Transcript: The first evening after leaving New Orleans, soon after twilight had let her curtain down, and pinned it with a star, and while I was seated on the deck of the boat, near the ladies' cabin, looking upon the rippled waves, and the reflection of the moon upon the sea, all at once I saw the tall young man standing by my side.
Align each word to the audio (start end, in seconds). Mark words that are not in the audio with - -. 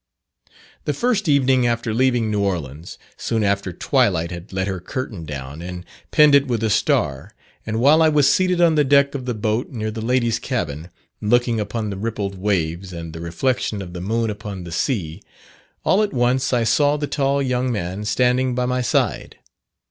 The 0.85 0.95
first 0.95 1.29
evening 1.29 1.67
after 1.67 1.93
leaving 1.93 2.31
New 2.31 2.39
Orleans, 2.39 2.97
soon 3.17 3.43
after 3.43 3.71
twilight 3.71 4.31
had 4.31 4.51
let 4.51 4.65
her 4.65 4.79
curtain 4.79 5.25
down, 5.25 5.61
and 5.61 5.85
pinned 6.09 6.33
it 6.33 6.47
with 6.47 6.63
a 6.63 6.71
star, 6.71 7.29
and 7.67 7.79
while 7.79 8.01
I 8.01 8.09
was 8.09 8.27
seated 8.27 8.59
on 8.61 8.73
the 8.73 8.83
deck 8.83 9.13
of 9.13 9.25
the 9.25 9.35
boat, 9.35 9.69
near 9.69 9.91
the 9.91 10.01
ladies' 10.01 10.39
cabin, 10.39 10.89
looking 11.21 11.59
upon 11.59 11.91
the 11.91 11.97
rippled 11.97 12.33
waves, 12.33 12.91
and 12.91 13.13
the 13.13 13.21
reflection 13.21 13.79
of 13.79 13.93
the 13.93 14.01
moon 14.01 14.31
upon 14.31 14.63
the 14.63 14.71
sea, 14.71 15.21
all 15.85 16.01
at 16.01 16.13
once 16.13 16.51
I 16.51 16.63
saw 16.63 16.97
the 16.97 17.05
tall 17.05 17.39
young 17.39 17.71
man 17.71 18.03
standing 18.03 18.55
by 18.55 18.65
my 18.65 18.81
side. 18.81 19.37